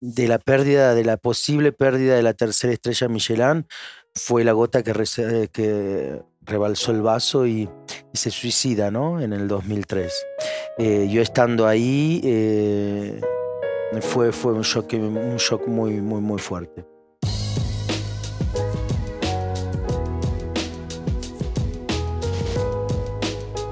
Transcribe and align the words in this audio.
de 0.00 0.28
la 0.28 0.38
pérdida, 0.38 0.94
de 0.94 1.04
la 1.04 1.16
posible 1.16 1.72
pérdida 1.72 2.14
de 2.14 2.22
la 2.22 2.34
tercera 2.34 2.72
estrella 2.72 3.08
Michelin, 3.08 3.66
fue 4.14 4.44
la 4.44 4.52
gota 4.52 4.82
que, 4.82 6.22
rebalsó 6.42 6.92
el 6.92 7.02
vaso 7.02 7.46
y, 7.46 7.68
se 8.14 8.30
suicida, 8.30 8.90
¿no? 8.90 9.20
En 9.20 9.32
el 9.32 9.48
2003. 9.48 10.26
Eh, 10.78 11.08
yo 11.10 11.20
estando 11.22 11.66
ahí, 11.66 12.20
eh, 12.24 13.20
fue, 14.00 14.32
fue 14.32 14.52
un 14.52 14.62
shock, 14.62 14.92
un 14.94 15.36
shock 15.36 15.66
muy, 15.66 16.00
muy, 16.00 16.20
muy 16.20 16.38
fuerte. 16.38 16.84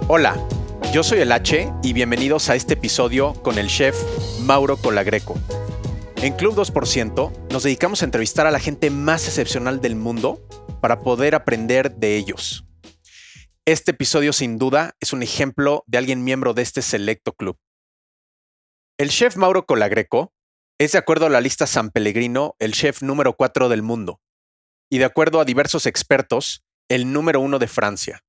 Hola, 0.09 0.37
yo 0.93 1.03
soy 1.03 1.19
el 1.19 1.33
H 1.33 1.73
y 1.83 1.93
bienvenidos 1.93 2.49
a 2.49 2.55
este 2.55 2.75
episodio 2.75 3.33
con 3.43 3.59
el 3.59 3.67
chef 3.67 3.97
Mauro 4.43 4.77
Colagreco. 4.77 5.35
En 6.23 6.33
Club 6.33 6.55
2% 6.55 7.51
nos 7.53 7.63
dedicamos 7.63 8.01
a 8.01 8.07
entrevistar 8.07 8.47
a 8.47 8.51
la 8.51 8.59
gente 8.59 8.89
más 8.91 9.27
excepcional 9.27 9.83
del 9.83 9.97
mundo 9.97 10.41
para 10.81 11.01
poder 11.01 11.35
aprender 11.35 11.95
de 11.97 12.17
ellos. 12.17 12.65
Este 13.67 13.91
episodio 13.91 14.33
sin 14.33 14.57
duda 14.57 14.97
es 14.99 15.13
un 15.13 15.23
ejemplo 15.23 15.85
de 15.87 15.99
alguien 15.99 16.25
miembro 16.25 16.55
de 16.55 16.63
este 16.63 16.81
selecto 16.81 17.35
club. 17.35 17.59
El 18.99 19.11
chef 19.11 19.37
Mauro 19.37 19.67
Colagreco 19.67 20.33
es 20.79 20.93
de 20.93 20.99
acuerdo 20.99 21.27
a 21.27 21.31
la 21.31 21.43
lista 21.43 21.67
San 21.67 21.91
Pellegrino 21.91 22.57
el 22.61 22.73
chef 22.73 23.03
número 23.03 23.35
4 23.35 23.69
del 23.69 23.83
mundo 23.83 24.21
y 24.91 24.99
de 24.99 25.05
acuerdo 25.05 25.39
a 25.41 25.45
diversos 25.45 25.85
expertos 25.85 26.65
el 26.89 27.13
número 27.13 27.41
1 27.41 27.59
de 27.59 27.69
Francia. 27.69 28.25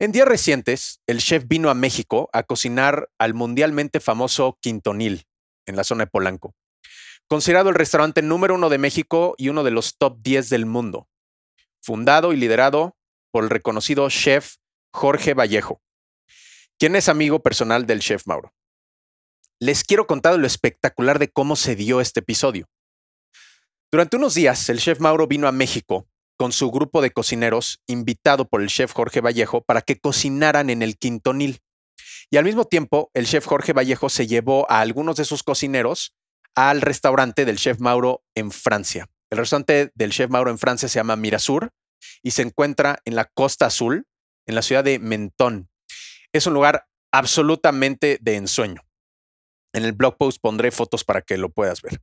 En 0.00 0.10
días 0.10 0.26
recientes, 0.26 1.00
el 1.06 1.18
chef 1.18 1.44
vino 1.46 1.68
a 1.68 1.74
México 1.74 2.30
a 2.32 2.44
cocinar 2.44 3.10
al 3.18 3.34
mundialmente 3.34 4.00
famoso 4.00 4.58
Quintonil, 4.62 5.26
en 5.66 5.76
la 5.76 5.84
zona 5.84 6.04
de 6.04 6.10
Polanco, 6.10 6.54
considerado 7.34 7.68
el 7.68 7.74
restaurante 7.74 8.22
número 8.22 8.54
uno 8.54 8.68
de 8.68 8.78
México 8.78 9.34
y 9.36 9.48
uno 9.48 9.64
de 9.64 9.72
los 9.72 9.98
top 9.98 10.18
10 10.22 10.50
del 10.50 10.66
mundo, 10.66 11.08
fundado 11.82 12.32
y 12.32 12.36
liderado 12.36 12.96
por 13.32 13.42
el 13.42 13.50
reconocido 13.50 14.08
chef 14.08 14.58
Jorge 14.92 15.34
Vallejo, 15.34 15.82
quien 16.78 16.94
es 16.94 17.08
amigo 17.08 17.42
personal 17.42 17.86
del 17.86 17.98
chef 17.98 18.28
Mauro. 18.28 18.54
Les 19.58 19.82
quiero 19.82 20.06
contar 20.06 20.38
lo 20.38 20.46
espectacular 20.46 21.18
de 21.18 21.26
cómo 21.26 21.56
se 21.56 21.74
dio 21.74 22.00
este 22.00 22.20
episodio. 22.20 22.68
Durante 23.90 24.16
unos 24.16 24.34
días, 24.34 24.68
el 24.68 24.78
chef 24.78 25.00
Mauro 25.00 25.26
vino 25.26 25.48
a 25.48 25.52
México 25.52 26.06
con 26.36 26.52
su 26.52 26.70
grupo 26.70 27.02
de 27.02 27.10
cocineros, 27.10 27.80
invitado 27.88 28.48
por 28.48 28.62
el 28.62 28.68
chef 28.68 28.92
Jorge 28.92 29.20
Vallejo, 29.20 29.60
para 29.60 29.82
que 29.82 29.98
cocinaran 29.98 30.70
en 30.70 30.82
el 30.82 30.96
Quintonil. 30.96 31.62
Y 32.30 32.36
al 32.36 32.44
mismo 32.44 32.64
tiempo, 32.64 33.10
el 33.12 33.26
chef 33.26 33.44
Jorge 33.44 33.72
Vallejo 33.72 34.08
se 34.08 34.28
llevó 34.28 34.70
a 34.70 34.78
algunos 34.78 35.16
de 35.16 35.24
sus 35.24 35.42
cocineros 35.42 36.14
al 36.54 36.80
restaurante 36.80 37.44
del 37.44 37.58
chef 37.58 37.80
Mauro 37.80 38.22
en 38.34 38.50
Francia. 38.50 39.08
El 39.30 39.38
restaurante 39.38 39.90
del 39.94 40.12
chef 40.12 40.30
Mauro 40.30 40.50
en 40.50 40.58
Francia 40.58 40.88
se 40.88 40.98
llama 40.98 41.16
Mirasur 41.16 41.72
y 42.22 42.32
se 42.32 42.42
encuentra 42.42 43.00
en 43.04 43.16
la 43.16 43.24
Costa 43.24 43.66
Azul, 43.66 44.06
en 44.46 44.54
la 44.54 44.62
ciudad 44.62 44.84
de 44.84 44.98
Mentón. 44.98 45.68
Es 46.32 46.46
un 46.46 46.54
lugar 46.54 46.86
absolutamente 47.12 48.18
de 48.20 48.36
ensueño. 48.36 48.82
En 49.72 49.84
el 49.84 49.92
blog 49.92 50.16
post 50.16 50.38
pondré 50.40 50.70
fotos 50.70 51.04
para 51.04 51.22
que 51.22 51.36
lo 51.36 51.48
puedas 51.48 51.82
ver. 51.82 52.00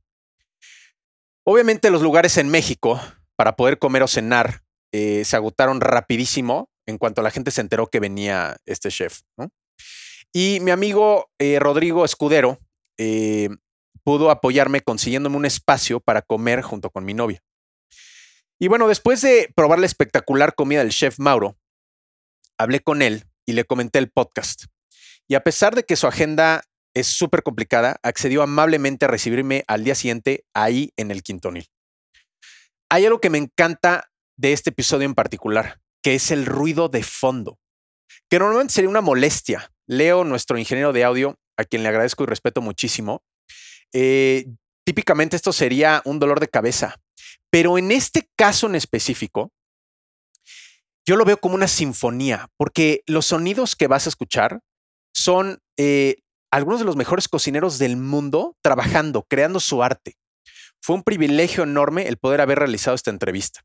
Obviamente 1.44 1.90
los 1.90 2.02
lugares 2.02 2.36
en 2.36 2.48
México 2.48 3.00
para 3.36 3.56
poder 3.56 3.78
comer 3.78 4.02
o 4.02 4.08
cenar 4.08 4.62
eh, 4.92 5.24
se 5.24 5.36
agotaron 5.36 5.80
rapidísimo 5.80 6.68
en 6.86 6.98
cuanto 6.98 7.22
la 7.22 7.30
gente 7.30 7.50
se 7.50 7.60
enteró 7.60 7.88
que 7.88 8.00
venía 8.00 8.56
este 8.66 8.90
chef. 8.90 9.20
Y 10.32 10.60
mi 10.60 10.70
amigo 10.70 11.30
eh, 11.38 11.58
Rodrigo 11.58 12.04
Escudero 12.04 12.58
eh, 12.98 13.48
pudo 14.04 14.30
apoyarme 14.30 14.80
consiguiéndome 14.80 15.36
un 15.36 15.44
espacio 15.44 16.00
para 16.00 16.22
comer 16.22 16.62
junto 16.62 16.90
con 16.90 17.04
mi 17.04 17.14
novia. 17.14 17.42
Y 18.58 18.68
bueno, 18.68 18.88
después 18.88 19.20
de 19.22 19.52
probar 19.54 19.78
la 19.78 19.86
espectacular 19.86 20.54
comida 20.54 20.80
del 20.80 20.90
chef 20.90 21.18
Mauro, 21.18 21.56
hablé 22.58 22.80
con 22.80 23.02
él 23.02 23.24
y 23.44 23.52
le 23.52 23.64
comenté 23.64 23.98
el 23.98 24.10
podcast. 24.10 24.64
Y 25.28 25.34
a 25.34 25.42
pesar 25.42 25.74
de 25.74 25.84
que 25.84 25.96
su 25.96 26.06
agenda 26.06 26.62
es 26.94 27.06
súper 27.06 27.42
complicada, 27.42 27.96
accedió 28.02 28.42
amablemente 28.42 29.04
a 29.04 29.08
recibirme 29.08 29.64
al 29.66 29.84
día 29.84 29.94
siguiente 29.94 30.44
ahí 30.54 30.92
en 30.96 31.10
el 31.10 31.22
Quintonil. 31.22 31.68
Hay 32.90 33.06
algo 33.06 33.20
que 33.20 33.30
me 33.30 33.38
encanta 33.38 34.10
de 34.36 34.52
este 34.52 34.70
episodio 34.70 35.06
en 35.06 35.14
particular, 35.14 35.80
que 36.02 36.14
es 36.14 36.30
el 36.30 36.46
ruido 36.46 36.88
de 36.88 37.02
fondo, 37.02 37.58
que 38.28 38.38
normalmente 38.38 38.74
sería 38.74 38.90
una 38.90 39.00
molestia. 39.00 39.72
Leo, 39.86 40.24
nuestro 40.24 40.58
ingeniero 40.58 40.92
de 40.92 41.04
audio, 41.04 41.38
a 41.56 41.64
quien 41.64 41.82
le 41.82 41.88
agradezco 41.88 42.24
y 42.24 42.26
respeto 42.26 42.60
muchísimo, 42.60 43.24
eh, 43.92 44.46
típicamente 44.84 45.36
esto 45.36 45.52
sería 45.52 46.02
un 46.04 46.18
dolor 46.18 46.40
de 46.40 46.48
cabeza, 46.48 46.96
pero 47.50 47.78
en 47.78 47.92
este 47.92 48.28
caso 48.36 48.66
en 48.66 48.74
específico, 48.74 49.52
yo 51.06 51.16
lo 51.16 51.24
veo 51.24 51.38
como 51.38 51.54
una 51.54 51.68
sinfonía, 51.68 52.48
porque 52.56 53.02
los 53.06 53.26
sonidos 53.26 53.74
que 53.74 53.88
vas 53.88 54.06
a 54.06 54.08
escuchar 54.08 54.60
son 55.14 55.58
eh, 55.76 56.16
algunos 56.50 56.80
de 56.80 56.86
los 56.86 56.96
mejores 56.96 57.28
cocineros 57.28 57.78
del 57.78 57.96
mundo 57.96 58.56
trabajando, 58.62 59.26
creando 59.28 59.58
su 59.58 59.82
arte. 59.82 60.16
Fue 60.80 60.96
un 60.96 61.02
privilegio 61.02 61.64
enorme 61.64 62.08
el 62.08 62.18
poder 62.18 62.40
haber 62.40 62.58
realizado 62.58 62.94
esta 62.94 63.10
entrevista. 63.10 63.62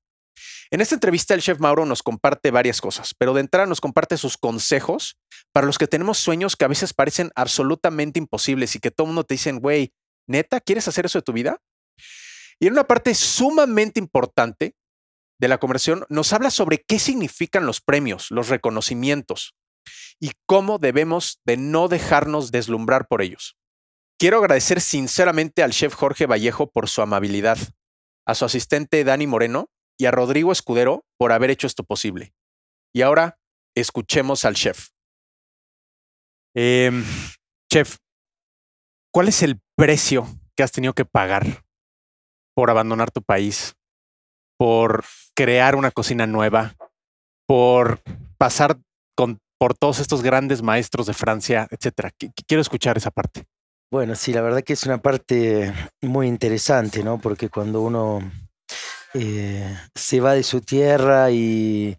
En 0.69 0.81
esta 0.81 0.95
entrevista 0.95 1.33
el 1.33 1.41
chef 1.41 1.59
Mauro 1.59 1.85
nos 1.85 2.03
comparte 2.03 2.51
varias 2.51 2.81
cosas, 2.81 3.13
pero 3.17 3.33
de 3.33 3.41
entrada 3.41 3.67
nos 3.67 3.81
comparte 3.81 4.17
sus 4.17 4.37
consejos 4.37 5.17
para 5.53 5.65
los 5.65 5.77
que 5.77 5.87
tenemos 5.87 6.17
sueños 6.17 6.55
que 6.55 6.65
a 6.65 6.69
veces 6.69 6.93
parecen 6.93 7.31
absolutamente 7.35 8.19
imposibles 8.19 8.75
y 8.75 8.79
que 8.79 8.91
todo 8.91 9.05
el 9.05 9.09
mundo 9.09 9.23
te 9.23 9.35
dicen, 9.35 9.59
güey, 9.59 9.93
neta, 10.27 10.59
¿quieres 10.61 10.87
hacer 10.87 11.05
eso 11.05 11.19
de 11.19 11.23
tu 11.23 11.33
vida? 11.33 11.61
Y 12.59 12.67
en 12.67 12.73
una 12.73 12.85
parte 12.85 13.13
sumamente 13.15 13.99
importante 13.99 14.75
de 15.39 15.47
la 15.47 15.59
conversación 15.59 16.05
nos 16.09 16.33
habla 16.33 16.49
sobre 16.49 16.83
qué 16.83 16.99
significan 16.99 17.65
los 17.65 17.81
premios, 17.81 18.31
los 18.31 18.49
reconocimientos 18.49 19.55
y 20.19 20.31
cómo 20.45 20.79
debemos 20.79 21.39
de 21.45 21.57
no 21.57 21.87
dejarnos 21.87 22.51
deslumbrar 22.51 23.07
por 23.07 23.21
ellos. 23.21 23.57
Quiero 24.19 24.39
agradecer 24.39 24.81
sinceramente 24.81 25.61
al 25.61 25.71
chef 25.71 25.93
Jorge 25.93 26.25
Vallejo 26.25 26.71
por 26.71 26.89
su 26.89 27.03
amabilidad, 27.03 27.59
a 28.25 28.33
su 28.33 28.45
asistente 28.45 29.03
Dani 29.03 29.27
Moreno 29.27 29.69
y 29.97 30.05
a 30.05 30.11
Rodrigo 30.11 30.51
Escudero 30.51 31.05
por 31.17 31.31
haber 31.31 31.51
hecho 31.51 31.67
esto 31.67 31.83
posible. 31.83 32.33
Y 32.93 33.03
ahora 33.03 33.39
escuchemos 33.75 34.43
al 34.43 34.55
chef. 34.55 34.89
Em, 36.55 37.05
chef, 37.71 37.97
¿cuál 39.17 39.29
es 39.29 39.41
el 39.41 39.59
precio 39.75 40.27
que 40.55 40.61
has 40.61 40.71
tenido 40.71 40.93
que 40.93 41.03
pagar 41.03 41.63
por 42.55 42.69
abandonar 42.69 43.09
tu 43.09 43.23
país, 43.23 43.73
por 44.59 45.03
crear 45.35 45.75
una 45.75 45.89
cocina 45.89 46.27
nueva, 46.27 46.75
por 47.47 48.03
pasar 48.37 48.77
por 49.57 49.73
todos 49.73 49.97
estos 49.97 50.21
grandes 50.21 50.61
maestros 50.61 51.07
de 51.07 51.15
Francia, 51.15 51.67
etcétera? 51.71 52.11
Quiero 52.45 52.61
escuchar 52.61 52.95
esa 52.95 53.09
parte. 53.09 53.45
Bueno, 53.91 54.13
sí, 54.13 54.33
la 54.33 54.41
verdad 54.41 54.61
que 54.61 54.73
es 54.73 54.83
una 54.83 55.01
parte 55.01 55.73
muy 55.99 56.27
interesante, 56.27 57.03
¿no? 57.03 57.17
Porque 57.17 57.49
cuando 57.49 57.81
uno 57.81 58.19
eh, 59.15 59.79
se 59.95 60.19
va 60.19 60.33
de 60.33 60.43
su 60.43 60.61
tierra 60.61 61.31
y, 61.31 61.97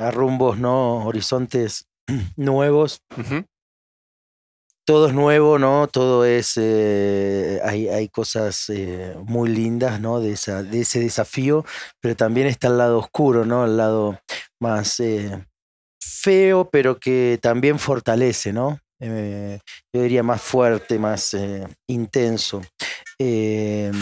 a 0.00 0.10
rumbos, 0.10 0.58
¿no? 0.58 1.06
Horizontes 1.06 1.86
nuevos, 2.36 3.02
todo 4.86 5.08
es 5.08 5.14
nuevo, 5.14 5.58
¿no? 5.58 5.88
Todo 5.88 6.24
es, 6.24 6.54
eh, 6.56 7.60
hay, 7.64 7.88
hay, 7.88 8.08
cosas 8.08 8.70
eh, 8.70 9.14
muy 9.26 9.50
lindas, 9.50 10.00
¿no? 10.00 10.20
De, 10.20 10.32
ese 10.32 11.00
desafío, 11.00 11.64
pero 12.00 12.16
también 12.16 12.46
está 12.46 12.68
el 12.68 12.78
lado 12.78 12.98
oscuro, 12.98 13.44
¿no? 13.44 13.66
El 13.66 13.76
lado 13.76 14.18
más 14.60 15.02
feo, 16.00 16.70
pero 16.70 16.98
que 16.98 17.38
también 17.42 17.78
fortalece, 17.78 18.52
¿no? 18.52 18.80
Eh, 19.00 19.58
yo 19.92 20.02
diría 20.02 20.22
más 20.22 20.40
fuerte, 20.40 20.98
más 20.98 21.34
eh, 21.34 21.66
intenso. 21.86 22.62
Em, 23.18 23.92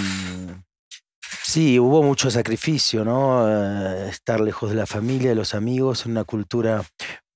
sí, 1.44 1.78
hubo 1.78 2.02
mucho 2.02 2.30
sacrificio, 2.30 3.04
¿no? 3.04 3.48
Eh, 3.48 4.08
estar 4.08 4.40
lejos 4.40 4.70
de 4.70 4.76
la 4.76 4.86
familia, 4.86 5.30
de 5.30 5.34
los 5.34 5.54
amigos, 5.54 6.06
en 6.06 6.12
una 6.12 6.24
cultura 6.24 6.82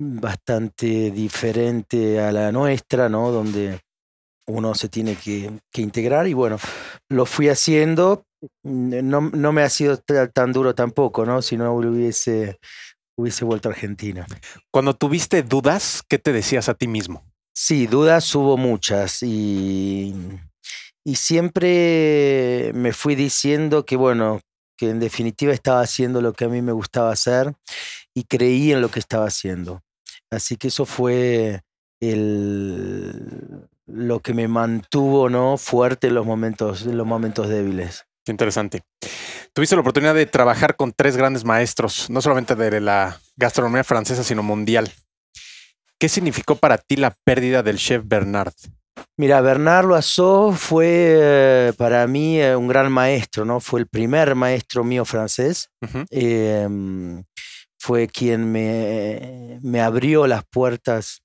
bastante 0.00 1.10
diferente 1.10 2.20
a 2.20 2.32
la 2.32 2.50
nuestra, 2.50 3.08
¿no? 3.08 3.30
Donde 3.30 3.80
uno 4.48 4.74
se 4.74 4.88
tiene 4.88 5.14
que, 5.16 5.52
integrar 5.74 6.26
y 6.26 6.32
bueno, 6.32 6.58
lo 7.08 7.26
fui 7.26 7.48
haciendo. 7.48 8.24
No, 8.62 9.20
no 9.20 9.52
me 9.52 9.62
ha 9.62 9.68
sido 9.68 9.98
tan 9.98 10.52
duro 10.52 10.74
tampoco, 10.74 11.26
¿no? 11.26 11.42
Si 11.42 11.56
no 11.56 11.74
hubiese, 11.74 12.58
hubiese 13.16 13.44
vuelto 13.44 13.68
a 13.68 13.72
Argentina. 13.72 14.26
Cuando 14.72 14.94
tuviste 14.94 15.42
dudas, 15.42 16.02
¿qué 16.08 16.18
te 16.18 16.32
decías 16.32 16.68
a 16.68 16.74
ti 16.74 16.88
mismo? 16.88 17.24
Sí, 17.54 17.88
dudas 17.88 18.32
hubo 18.36 18.56
muchas 18.56 19.22
y, 19.22 20.14
y 21.04 21.16
siempre 21.16 22.72
me 22.74 22.92
fui 22.92 23.14
diciendo 23.14 23.84
que, 23.84 23.96
bueno, 23.96 24.40
que 24.76 24.90
en 24.90 25.00
definitiva 25.00 25.52
estaba 25.52 25.80
haciendo 25.80 26.20
lo 26.20 26.32
que 26.32 26.44
a 26.44 26.48
mí 26.48 26.62
me 26.62 26.72
gustaba 26.72 27.12
hacer 27.12 27.52
y 28.14 28.24
creí 28.24 28.72
en 28.72 28.80
lo 28.80 28.90
que 28.90 29.00
estaba 29.00 29.26
haciendo. 29.26 29.82
Así 30.30 30.56
que 30.56 30.68
eso 30.68 30.86
fue 30.86 31.62
el, 32.00 33.68
lo 33.86 34.20
que 34.20 34.34
me 34.34 34.48
mantuvo 34.48 35.28
¿no? 35.28 35.56
fuerte 35.56 36.08
en 36.08 36.14
los 36.14 36.26
momentos, 36.26 36.82
en 36.82 36.96
los 36.96 37.06
momentos 37.06 37.48
débiles. 37.48 38.04
Qué 38.24 38.32
interesante. 38.32 38.82
Tuviste 39.54 39.74
la 39.74 39.80
oportunidad 39.80 40.14
de 40.14 40.26
trabajar 40.26 40.76
con 40.76 40.92
tres 40.92 41.16
grandes 41.16 41.44
maestros, 41.44 42.10
no 42.10 42.20
solamente 42.20 42.54
de 42.54 42.80
la 42.80 43.18
gastronomía 43.36 43.82
francesa, 43.82 44.22
sino 44.22 44.42
mundial. 44.42 44.92
¿Qué 45.98 46.08
significó 46.08 46.54
para 46.54 46.78
ti 46.78 46.96
la 46.96 47.16
pérdida 47.24 47.62
del 47.62 47.78
chef 47.78 48.02
Bernard? 48.04 48.52
Mira, 49.16 49.40
Bernard 49.40 49.86
Loiseau 49.86 50.52
fue 50.52 50.86
eh, 50.88 51.72
para 51.76 52.06
mí 52.06 52.40
eh, 52.40 52.54
un 52.54 52.68
gran 52.68 52.90
maestro, 52.92 53.44
¿no? 53.44 53.60
Fue 53.60 53.80
el 53.80 53.86
primer 53.86 54.34
maestro 54.34 54.84
mío 54.84 55.04
francés. 55.04 55.70
Em, 56.10 57.24
fue 57.78 58.08
quien 58.08 58.50
me, 58.50 59.58
me, 59.62 59.80
abrió 59.80 60.26
las 60.26 60.44
puertas 60.44 61.22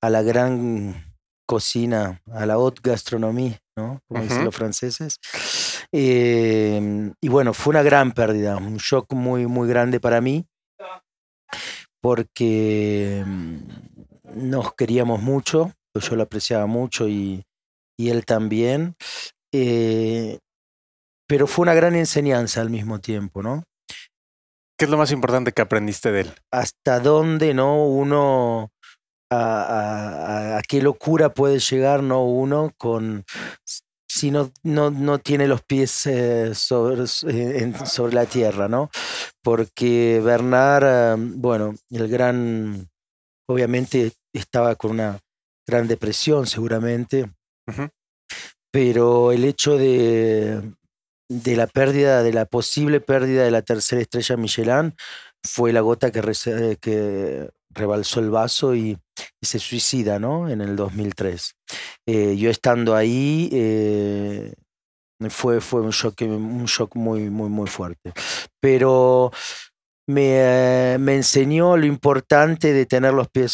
a 0.00 0.10
la 0.10 0.22
gran 0.22 1.12
cocina, 1.46 2.20
a 2.32 2.46
la 2.46 2.54
haute 2.54 2.80
gastronomie, 2.82 3.58
¿no? 3.76 4.00
Como 4.08 4.22
dicen 4.22 4.44
los 4.44 4.54
franceses. 4.54 5.18
Em, 5.92 7.12
y 7.20 7.28
bueno, 7.28 7.52
fue 7.54 7.72
una 7.72 7.82
gran 7.82 8.12
pérdida, 8.12 8.56
un 8.56 8.78
shock 8.78 9.12
muy, 9.12 9.46
muy 9.46 9.68
grande 9.68 10.00
para 10.00 10.20
mí, 10.20 10.46
porque 12.00 13.18
em, 13.18 13.66
nos 14.34 14.74
queríamos 14.74 15.22
mucho, 15.22 15.72
yo 16.00 16.16
lo 16.16 16.22
apreciaba 16.22 16.66
mucho 16.66 17.08
y, 17.08 17.44
él 17.98 18.24
también. 18.24 18.96
Eh, 19.52 20.38
pero 21.28 21.46
fue 21.46 21.62
una 21.62 21.74
gran 21.74 21.94
enseñanza 21.94 22.60
al 22.60 22.68
mismo 22.68 23.00
tiempo, 23.00 23.42
¿no? 23.42 23.62
¿Qué 24.76 24.86
es 24.86 24.90
lo 24.90 24.98
más 24.98 25.12
importante 25.12 25.52
que 25.52 25.62
aprendiste 25.62 26.10
de 26.10 26.22
él? 26.22 26.34
Hasta 26.50 26.98
dónde, 26.98 27.54
¿no? 27.54 27.86
Uno, 27.86 28.72
a, 29.30 30.60
qué 30.68 30.82
locura 30.82 31.32
puede 31.32 31.60
llegar, 31.60 32.02
¿no? 32.02 32.24
Uno 32.24 32.72
con 32.76 33.24
si 34.08 34.30
no, 34.30 34.52
no, 34.62 35.18
tiene 35.20 35.46
los 35.46 35.62
pies 35.62 36.06
eh, 36.06 36.54
sobre, 36.54 37.06
sobre, 37.06 38.14
la 38.14 38.26
tierra, 38.26 38.68
¿no? 38.68 38.90
Porque 39.42 40.20
Bernard, 40.22 41.16
bueno, 41.36 41.74
el 41.90 42.08
gran, 42.08 42.90
obviamente 43.48 44.12
estaba 44.34 44.74
con 44.74 44.90
una 44.90 45.18
gran 45.66 45.88
depresión 45.88 46.46
seguramente, 46.46 47.30
pero 48.70 49.32
el 49.32 49.44
hecho 49.44 49.76
de, 49.76 50.74
de 51.28 51.56
la 51.56 51.66
pérdida, 51.66 52.22
de 52.22 52.32
la 52.32 52.46
posible 52.46 53.00
pérdida 53.00 53.44
de 53.44 53.50
la 53.50 53.62
tercera 53.62 54.02
estrella 54.02 54.36
Michelin 54.36 54.94
fue 55.42 55.72
la 55.72 55.80
gota 55.80 56.10
que, 56.10 56.78
que 56.80 57.50
rebalsó 57.70 58.20
el 58.20 58.30
vaso 58.30 58.74
y, 58.74 58.98
se 59.40 59.58
suicida, 59.58 60.18
¿no? 60.18 60.48
En 60.48 60.60
el 60.60 60.76
2003. 60.76 61.54
Eh, 62.06 62.36
yo 62.36 62.48
estando 62.48 62.94
ahí 62.94 63.50
eh, 63.52 64.52
fue, 65.28 65.60
fue 65.60 65.80
un 65.80 65.90
shock, 65.90 66.20
un 66.22 66.64
shock 66.64 66.94
muy, 66.96 67.28
muy, 67.28 67.48
muy 67.48 67.68
fuerte. 67.68 68.12
Pero 68.60 69.32
me, 70.06 70.96
me, 70.98 71.16
enseñó 71.16 71.76
lo 71.76 71.86
importante 71.86 72.72
de 72.72 72.86
tener 72.86 73.14
los 73.14 73.28
pies 73.28 73.52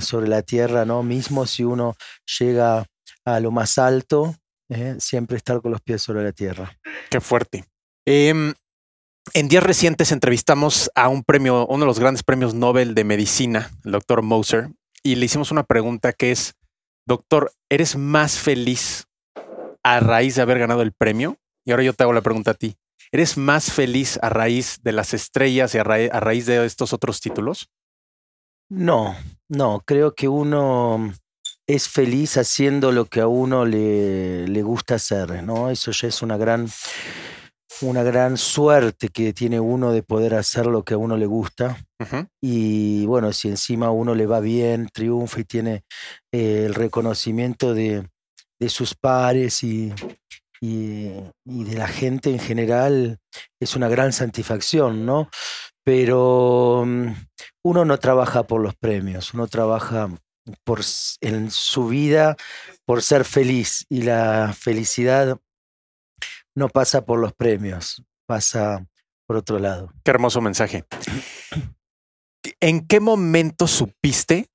sobre 0.00 0.28
la 0.28 0.42
tierra, 0.42 0.84
¿no? 0.84 1.02
Mismo 1.02 1.46
si 1.46 1.64
uno 1.64 1.94
llega 2.38 2.86
a 3.24 3.40
lo 3.40 3.50
más 3.50 3.78
alto, 3.78 4.34
¿eh? 4.68 4.96
siempre 4.98 5.36
estar 5.36 5.60
con 5.60 5.72
los 5.72 5.80
pies 5.80 6.02
sobre 6.02 6.24
la 6.24 6.32
tierra. 6.32 6.76
Qué 7.10 7.20
fuerte. 7.20 7.64
Em, 8.06 8.54
en 9.32 9.48
días 9.48 9.62
recientes 9.62 10.12
entrevistamos 10.12 10.90
a 10.94 11.08
un 11.08 11.22
premio, 11.22 11.66
uno 11.66 11.84
de 11.84 11.86
los 11.86 11.98
grandes 11.98 12.22
premios 12.22 12.54
Nobel 12.54 12.94
de 12.94 13.04
medicina, 13.04 13.70
el 13.84 13.92
doctor 13.92 14.22
Moser, 14.22 14.68
y 15.02 15.16
le 15.16 15.26
hicimos 15.26 15.50
una 15.50 15.64
pregunta 15.64 16.12
que 16.12 16.30
es, 16.30 16.54
doctor, 17.06 17.52
¿eres 17.70 17.96
más 17.96 18.38
feliz 18.38 19.06
a 19.82 20.00
raíz 20.00 20.34
de 20.36 20.42
haber 20.42 20.58
ganado 20.58 20.82
el 20.82 20.92
premio? 20.92 21.36
Y 21.64 21.70
ahora 21.70 21.82
yo 21.82 21.94
te 21.94 22.02
hago 22.02 22.12
la 22.12 22.20
pregunta 22.20 22.52
a 22.52 22.54
ti. 22.54 22.76
¿Eres 23.14 23.36
más 23.36 23.72
feliz 23.72 24.18
a 24.22 24.28
raíz 24.28 24.80
de 24.82 24.90
las 24.90 25.14
estrellas 25.14 25.72
y 25.72 25.78
a, 25.78 25.84
raíz 25.84 26.46
de 26.46 26.66
estos 26.66 26.92
otros 26.92 27.20
títulos? 27.20 27.70
No, 28.68 29.14
no, 29.48 29.84
creo 29.86 30.16
que 30.16 30.26
uno 30.26 31.14
es 31.64 31.88
feliz 31.88 32.36
haciendo 32.38 32.90
lo 32.90 33.04
que 33.04 33.20
a 33.20 33.28
uno 33.28 33.66
le, 33.66 34.48
le 34.48 34.62
gusta 34.64 34.96
hacer, 34.96 35.44
¿no? 35.44 35.70
Eso 35.70 35.92
ya 35.92 36.08
es 36.08 36.22
una 36.22 36.36
gran, 36.36 36.66
una 37.82 38.02
gran 38.02 38.36
suerte 38.36 39.10
que 39.10 39.32
tiene 39.32 39.60
uno 39.60 39.92
de 39.92 40.02
poder 40.02 40.34
hacer 40.34 40.66
lo 40.66 40.82
que 40.82 40.94
a 40.94 40.98
uno 40.98 41.16
le 41.16 41.26
gusta. 41.26 41.78
Y 42.42 43.06
bueno, 43.06 43.32
si 43.32 43.46
encima 43.46 43.86
a 43.86 43.92
uno 43.92 44.16
le 44.16 44.26
va 44.26 44.40
bien, 44.40 44.88
triunfa 44.92 45.38
y 45.38 45.44
tiene 45.44 45.84
eh, 46.32 46.64
el 46.66 46.74
reconocimiento 46.74 47.74
de, 47.74 48.08
de 48.58 48.68
sus 48.68 48.96
pares 48.96 49.62
y, 49.62 49.92
y, 50.64 51.64
de 51.64 51.76
la 51.76 51.88
gente 51.88 52.30
en 52.30 52.38
general 52.38 53.18
es 53.60 53.76
una 53.76 53.88
gran 53.88 54.12
satisfacción, 54.12 55.04
¿no? 55.04 55.28
Pero 55.84 56.84
mm, 56.86 57.08
uno 57.64 57.84
no 57.84 57.98
trabaja 57.98 58.46
por 58.46 58.62
los 58.62 58.74
premios, 58.74 59.34
uno 59.34 59.46
trabaja 59.46 60.08
por, 60.64 60.80
en 61.20 61.50
su 61.50 61.88
vida 61.88 62.36
por 62.86 63.02
ser 63.02 63.24
feliz 63.24 63.84
y 63.90 64.02
la 64.02 64.54
felicidad 64.58 65.38
no 66.54 66.68
pasa 66.68 67.04
por 67.04 67.18
los 67.18 67.34
premios, 67.34 68.02
pasa 68.26 68.86
por 69.26 69.36
otro 69.36 69.58
lado. 69.58 69.92
Qué 70.02 70.10
hermoso 70.12 70.40
mensaje. 70.40 70.84
¿En 72.60 72.86
qué 72.86 73.00
momento 73.00 73.66
supiste 73.66 74.48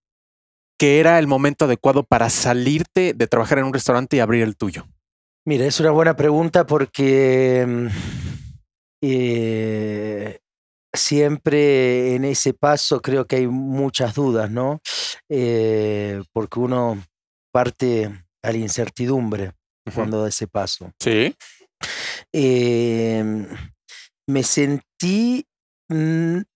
que 0.80 1.00
era 1.00 1.20
el 1.20 1.28
momento 1.28 1.66
adecuado 1.66 2.04
para 2.04 2.30
salirte 2.30 3.14
de 3.14 3.28
trabajar 3.28 3.60
en 3.60 3.66
un 3.66 3.74
restaurante 3.74 4.18
y 4.18 4.20
abrir 4.22 4.44
el 4.44 4.56
tuyo? 4.56 4.88
Mira, 5.50 5.66
es 5.66 5.80
una 5.80 5.90
buena 5.90 6.16
pregunta 6.16 6.68
porque 6.68 7.66
mm, 7.68 7.88
eh, 9.02 10.38
siempre 10.94 12.14
en 12.14 12.26
ese 12.26 12.54
paso 12.54 13.02
creo 13.02 13.26
que 13.26 13.38
hay 13.38 13.48
muchas 13.48 14.14
dudas, 14.14 14.52
¿no? 14.52 14.80
Eh, 15.28 16.22
porque 16.34 16.60
uno 16.60 17.04
parte 17.52 18.12
a 18.44 18.52
la 18.52 18.58
incertidumbre 18.60 19.54
cuando 19.96 20.22
da 20.22 20.30
ese 20.30 20.46
paso. 20.46 20.92
Sí. 21.02 21.36
Em, 22.32 23.48
me 24.28 24.44
sentí, 24.44 25.48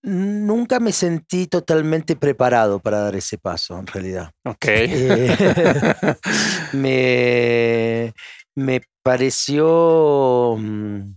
nunca 0.04 0.78
me 0.78 0.92
sentí 0.92 1.48
totalmente 1.48 2.14
preparado 2.14 2.78
para 2.78 3.00
dar 3.00 3.16
ese 3.16 3.38
paso, 3.38 3.76
en 3.76 3.88
realidad. 3.88 4.30
Ok. 4.44 4.66
Eh, 4.68 5.36
me, 6.74 8.14
me 8.56 8.82
pareció 9.02 10.56
mm, 10.58 11.14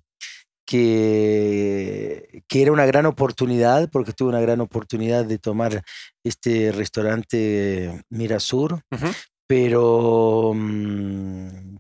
que, 0.66 2.44
que, 2.48 2.62
era 2.62 2.72
una 2.72 2.86
gran 2.86 3.06
oportunidad, 3.06 3.90
porque 3.90 4.14
tuve 4.14 4.30
una 4.30 4.42
gran 4.42 4.62
oportunidad 4.62 5.26
de 5.26 5.40
tomar 5.40 5.84
este 6.24 6.72
restaurante 6.72 8.02
Mirasur, 8.10 8.82
pero, 9.48 10.54
mm, 10.54 11.78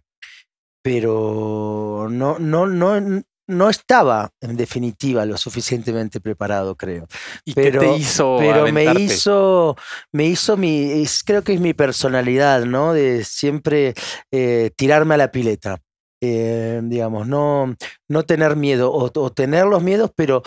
pero 0.81 2.07
no, 2.09 2.39
no, 2.39 2.65
no, 2.65 3.23
no 3.47 3.69
estaba 3.69 4.29
en 4.41 4.57
definitiva 4.57 5.25
lo 5.25 5.37
suficientemente 5.37 6.19
preparado, 6.19 6.75
creo. 6.75 7.07
¿Y 7.45 7.53
pero, 7.53 7.79
qué 7.79 7.87
te 7.87 7.95
hizo? 7.95 8.37
Pero 8.39 8.71
me 8.71 8.85
hizo, 9.01 9.75
me 10.11 10.25
hizo 10.25 10.57
mi, 10.57 11.05
creo 11.25 11.43
que 11.43 11.53
es 11.53 11.61
mi 11.61 11.73
personalidad, 11.73 12.65
¿no? 12.65 12.93
De 12.93 13.23
siempre 13.23 13.93
eh, 14.31 14.71
tirarme 14.75 15.15
a 15.15 15.17
la 15.17 15.31
pileta. 15.31 15.79
Eh, 16.21 16.81
digamos, 16.83 17.27
no, 17.27 17.75
no 18.09 18.23
tener 18.23 18.55
miedo, 18.55 18.91
o, 18.91 19.31
tener 19.31 19.65
los 19.65 19.83
miedos, 19.83 20.11
pero 20.15 20.41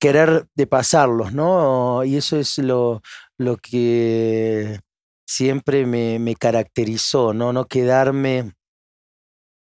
querer 0.00 0.46
de 0.54 0.66
pasarlos, 0.66 1.32
¿no? 1.32 2.04
Y 2.04 2.16
eso 2.16 2.38
es 2.38 2.58
lo, 2.58 3.02
lo 3.36 3.56
que 3.56 4.80
siempre 5.28 5.84
me, 5.84 6.18
me 6.20 6.36
caracterizó, 6.36 7.34
¿no? 7.34 7.52
No 7.52 7.66
quedarme 7.66 8.52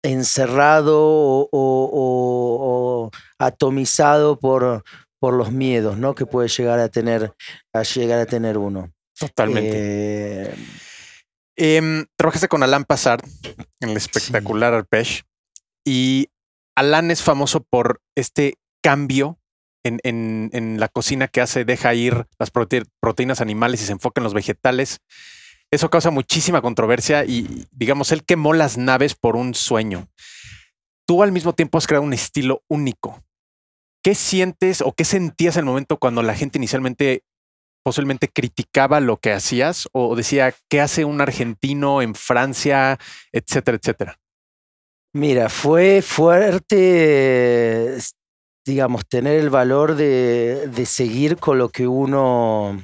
encerrado 0.04 1.50
o, 1.52 3.12
atomizado 3.40 4.40
por, 4.40 4.84
por 5.20 5.34
los 5.34 5.52
miedos 5.52 5.98
¿no? 5.98 6.16
que 6.16 6.26
puede 6.26 6.48
llegar 6.50 6.80
a 6.80 6.90
tener, 6.90 7.34
a 7.74 7.84
llegar 7.84 8.20
a 8.20 8.26
tener 8.26 8.58
uno. 8.58 8.92
Totalmente. 9.20 9.72
Eh, 9.74 10.56
em, 11.56 12.06
trabajaste 12.16 12.48
con 12.48 12.64
Alan 12.64 12.86
Passard 12.86 13.22
en 13.80 13.90
el 13.90 13.98
espectacular 13.98 14.74
Arpej 14.74 15.24
y 15.84 16.30
Alan 16.76 17.10
es 17.10 17.24
famoso 17.24 17.64
por 17.64 18.02
este 18.16 18.56
cambio 18.84 19.40
en, 19.84 20.50
en, 20.52 20.80
la 20.80 20.90
cocina 20.90 21.28
que 21.28 21.42
hace, 21.42 21.66
deja 21.66 21.94
ir 21.94 22.28
las 22.40 22.52
proteínas 22.52 23.42
animales 23.42 23.82
y 23.82 23.86
se 23.86 23.94
enfoca 23.94 24.20
en 24.20 24.26
los 24.26 24.34
vegetales. 24.34 25.00
Eso 25.72 25.90
causa 25.90 26.12
muchísima 26.12 26.62
controversia 26.62 27.26
y, 27.26 27.68
digamos, 27.72 28.12
él 28.12 28.24
quemó 28.24 28.54
las 28.54 28.78
naves 28.78 29.16
por 29.16 29.36
un 29.36 29.54
sueño. 29.54 30.08
Tú 31.06 31.24
al 31.24 31.32
mismo 31.32 31.54
tiempo 31.54 31.78
has 31.78 31.88
creado 31.88 32.06
un 32.06 32.14
estilo 32.14 32.64
único. 32.70 33.22
¿Qué 34.04 34.16
sientes 34.16 34.82
o 34.82 34.94
qué 34.94 35.04
sentías 35.04 35.58
en 35.58 35.62
el 35.62 35.66
momento 35.66 35.98
cuando 35.98 36.22
la 36.24 36.36
gente 36.36 36.58
inicialmente 36.58 37.24
posiblemente 37.84 38.28
criticaba 38.28 39.00
lo 39.00 39.16
que 39.16 39.32
hacías 39.32 39.88
o 39.94 40.14
decía, 40.16 40.54
¿qué 40.70 40.82
hace 40.82 41.06
un 41.06 41.22
argentino 41.22 42.02
en 42.02 42.16
Francia, 42.16 43.00
etcétera, 43.32 43.78
etcétera? 43.78 44.20
Mira, 45.14 45.48
fue 45.48 46.02
fuerte, 46.02 47.98
digamos, 48.66 49.08
tener 49.08 49.40
el 49.40 49.50
valor 49.50 49.96
de, 49.96 50.86
seguir 50.86 51.38
con 51.38 51.58
lo 51.58 51.70
que 51.70 51.88
uno 51.88 52.78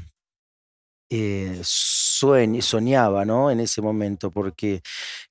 eh, 1.15 1.59
soñaba, 1.63 3.23
¿no? 3.23 3.51
En 3.51 3.59
ese 3.59 3.81
momento, 3.81 4.31
porque, 4.31 4.81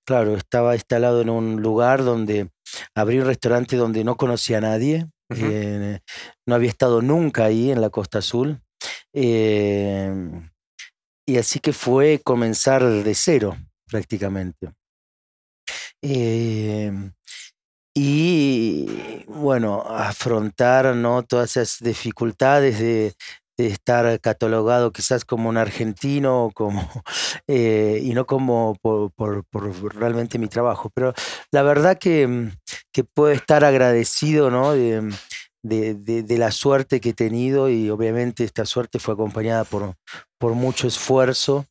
claro, 0.06 0.36
estaba 0.36 0.74
instalado 0.74 1.22
en 1.22 1.30
un 1.30 1.60
lugar 1.60 2.04
donde 2.04 2.50
abrí 2.94 3.18
un 3.18 3.26
restaurante 3.26 3.76
donde 3.76 4.04
no 4.04 4.16
conocía 4.16 4.58
a 4.58 4.60
nadie, 4.60 5.08
eh, 5.34 5.98
no 6.46 6.54
había 6.54 6.68
estado 6.68 7.02
nunca 7.02 7.46
ahí 7.46 7.72
en 7.72 7.80
la 7.80 7.90
Costa 7.90 8.18
Azul. 8.18 8.60
Em, 9.12 10.50
y 11.26 11.38
así 11.38 11.58
que 11.58 11.72
fue 11.72 12.20
comenzar 12.22 12.84
de 12.84 13.14
cero 13.14 13.56
prácticamente. 13.88 14.72
Em, 16.00 17.12
y 17.94 19.24
bueno, 19.26 19.82
afrontar 19.82 20.94
¿no? 20.96 21.22
todas 21.24 21.56
esas 21.56 21.78
dificultades 21.80 22.78
de, 22.78 23.14
estar 23.56 24.20
catalogado 24.20 24.92
quizás 24.92 25.24
como 25.24 25.48
un 25.48 25.56
argentino 25.56 26.50
como, 26.54 26.88
eh, 27.46 28.00
y 28.02 28.14
no 28.14 28.26
como 28.26 28.76
por, 28.80 29.12
realmente 29.94 30.38
mi 30.38 30.48
trabajo. 30.48 30.90
Pero 30.94 31.14
la 31.50 31.62
verdad 31.62 31.98
que, 31.98 32.50
que 32.92 33.04
puedo 33.04 33.32
estar 33.32 33.64
agradecido 33.64 34.50
¿no? 34.50 34.72
de, 34.72 35.12
de, 35.62 36.38
la 36.38 36.50
suerte 36.50 37.00
que 37.00 37.10
he 37.10 37.14
tenido 37.14 37.68
y 37.68 37.88
obviamente 37.90 38.44
esta 38.44 38.64
suerte 38.64 38.98
fue 38.98 39.14
acompañada 39.14 39.64
por, 39.64 39.94
por 40.38 40.54
mucho 40.54 40.88
esfuerzo 40.88 41.66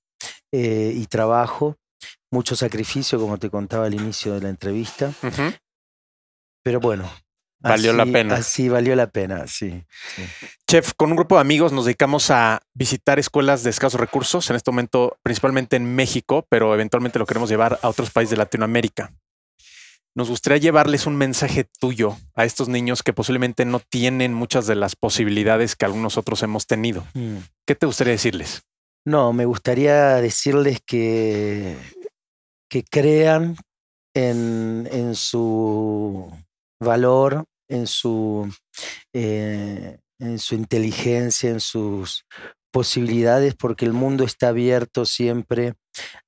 eh, 0.52 0.94
y 0.96 1.06
trabajo, 1.08 1.76
mucho 2.32 2.56
sacrificio, 2.56 3.20
como 3.20 3.38
te 3.38 3.50
contaba 3.50 3.86
al 3.86 3.94
inicio 3.94 4.34
de 4.34 4.42
la 4.42 4.50
entrevista. 4.50 5.14
Pero 6.64 6.80
bueno. 6.80 7.10
Valió 7.62 7.94
la 7.94 8.06
pena. 8.06 8.41
Sí, 8.41 8.70
valió 8.70 8.96
la 8.96 9.08
pena, 9.08 9.48
sí, 9.48 9.84
Chef, 10.68 10.94
con 10.96 11.12
un 11.12 11.15
grupo 11.15 11.36
de 11.36 11.41
amigos 11.41 11.72
nos 11.72 11.86
dedicamos 11.86 12.32
a 12.32 12.62
visitar 12.74 13.20
escuelas 13.20 13.63
de 13.63 13.70
escasos 13.70 14.00
recursos, 14.00 14.50
en 14.50 14.56
este 14.56 14.72
momento 14.72 15.18
principalmente 15.22 15.75
en 15.75 15.96
México, 15.96 16.46
pero 16.50 16.74
eventualmente 16.74 17.20
lo 17.20 17.25
queremos 17.25 17.50
llevar 17.50 17.80
a 17.82 17.89
otros 17.89 18.10
países 18.10 18.32
de 18.32 18.38
Latinoamérica 18.38 19.13
nos 20.13 20.30
gustaría 20.30 20.58
llevarles 20.58 21.06
un 21.06 21.15
mensaje 21.15 21.68
tuyo 21.80 22.18
a 22.36 22.44
estos 22.44 22.68
niños 22.68 23.03
que 23.03 23.13
posiblemente 23.13 23.65
no 23.65 23.80
tienen 23.80 24.34
muchas 24.34 24.68
de 24.68 24.75
las 24.75 24.96
posibilidades 24.96 25.75
que 25.75 25.86
algunos 25.86 26.18
otros 26.18 26.44
hemos 26.44 26.68
tenido. 26.68 27.06
Mm. 27.13 27.38
¿Qué 27.65 27.75
te 27.75 27.86
gustaría 27.86 28.12
decirles? 28.12 28.63
No, 29.06 29.34
me 29.34 29.46
gustaría 29.46 30.15
decirles 30.15 30.80
que, 30.86 31.77
que 32.70 32.84
crean 32.84 33.56
en, 34.13 34.88
en 34.91 35.15
su 35.15 36.32
valor, 36.82 37.46
en 37.70 37.88
su, 37.88 38.54
eh, 39.14 39.98
en 40.20 40.40
su 40.40 40.56
inteligencia, 40.56 41.50
en 41.50 41.62
sus 41.62 42.26
posibilidades, 42.72 43.56
porque 43.56 43.86
el 43.86 43.94
mundo 43.94 44.24
está 44.24 44.50
abierto 44.50 45.06
siempre 45.06 45.74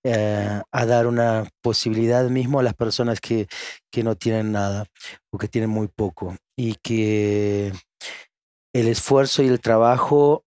eh, 0.03 0.61
a 0.71 0.85
dar 0.85 1.07
una 1.07 1.47
posibilidad 1.61 2.27
mismo 2.29 2.59
a 2.59 2.63
las 2.63 2.73
personas 2.73 3.19
que, 3.19 3.47
que 3.91 4.03
no 4.03 4.15
tienen 4.15 4.51
nada 4.51 4.85
o 5.31 5.37
que 5.37 5.47
tienen 5.47 5.69
muy 5.69 5.87
poco. 5.87 6.35
Y 6.57 6.75
que 6.75 7.73
el 8.73 8.87
esfuerzo 8.87 9.43
y 9.43 9.47
el 9.47 9.59
trabajo 9.59 10.45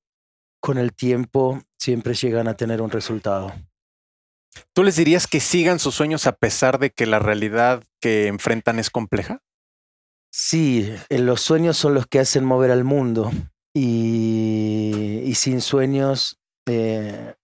con 0.60 0.78
el 0.78 0.94
tiempo 0.94 1.62
siempre 1.78 2.14
llegan 2.14 2.48
a 2.48 2.56
tener 2.56 2.82
un 2.82 2.90
resultado. 2.90 3.52
¿Tú 4.72 4.82
les 4.82 4.96
dirías 4.96 5.26
que 5.26 5.40
sigan 5.40 5.78
sus 5.78 5.94
sueños 5.94 6.26
a 6.26 6.32
pesar 6.32 6.78
de 6.78 6.90
que 6.90 7.06
la 7.06 7.18
realidad 7.18 7.82
que 8.00 8.26
enfrentan 8.26 8.78
es 8.78 8.90
compleja? 8.90 9.42
Sí, 10.38 10.94
eh, 11.08 11.18
los 11.18 11.40
sueños 11.40 11.78
son 11.78 11.94
los 11.94 12.06
que 12.06 12.18
hacen 12.18 12.44
mover 12.44 12.70
al 12.70 12.84
mundo 12.84 13.32
y, 13.74 15.32
sin 15.34 15.62
sueños 15.62 16.38
eh, 16.68 17.36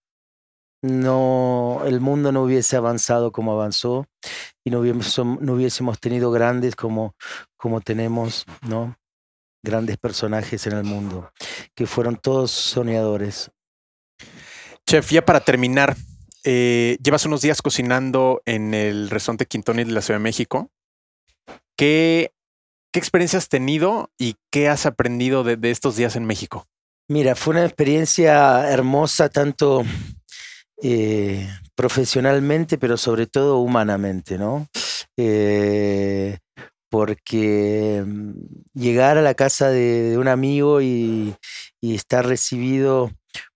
no, 0.83 1.81
el 1.87 1.99
mundo 2.01 2.31
no 2.31 2.43
hubiese 2.43 2.75
avanzado 2.75 3.31
como 3.31 3.53
avanzó 3.53 4.05
y 4.63 4.69
no 4.69 4.79
hubiésemos, 4.81 5.99
tenido 5.99 6.29
grandes 6.29 6.75
como, 6.75 7.15
como 7.57 7.81
tenemos, 7.81 8.45
¿no? 8.61 8.95
Grandes 9.63 9.97
personajes 9.97 10.67
en 10.67 10.73
el 10.73 10.83
mundo, 10.83 11.31
que 11.73 11.87
fueron 11.87 12.15
todos 12.15 12.51
soñadores. 12.51 13.49
Chef, 14.87 15.09
ya 15.09 15.25
para 15.25 15.39
terminar, 15.39 15.97
eh, 16.43 16.99
llevas 17.01 17.25
unos 17.25 17.41
días 17.41 17.59
cocinando 17.63 18.43
en 18.45 18.75
el 18.75 19.09
restaurante 19.09 19.47
Quintoni 19.47 19.83
de 19.83 19.93
la 19.93 20.01
Ciudad 20.01 20.19
de 20.19 20.25
México. 20.25 20.69
¿Qué 21.75 22.33
¿Qué 22.93 22.99
experiencia 22.99 23.39
has 23.39 23.49
tenido 23.49 24.11
y 24.19 24.35
qué 24.51 24.69
has 24.69 24.85
aprendido 24.85 25.43
de, 25.43 25.57
estos 25.71 25.95
días 25.95 26.15
en 26.15 26.25
México? 26.25 26.67
Mira, 27.09 27.33
fue 27.33 27.55
una 27.55 27.65
experiencia 27.65 28.69
hermosa, 28.69 29.29
tanto 29.29 29.83
eh, 30.79 31.49
profesionalmente, 31.73 32.77
pero 32.77 32.95
sobre 32.97 33.25
todo 33.25 33.57
humanamente, 33.57 34.37
¿no? 34.37 34.67
Eh, 35.17 36.37
porque 36.87 38.03
mm, 38.05 38.33
llegar 38.75 39.17
a 39.17 39.23
la 39.23 39.33
casa 39.33 39.69
de, 39.69 40.15
un 40.19 40.27
amigo 40.27 40.79
y, 40.79 41.35
estar 41.81 42.27
recibido 42.27 43.11